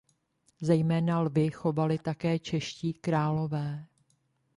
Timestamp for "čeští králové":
2.39-3.85